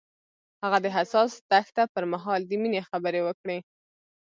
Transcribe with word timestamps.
هغه 0.63 0.77
د 0.81 0.87
حساس 0.95 1.31
دښته 1.49 1.83
پر 1.93 2.03
مهال 2.13 2.41
د 2.45 2.51
مینې 2.61 2.81
خبرې 2.89 3.21
وکړې. 3.23 3.57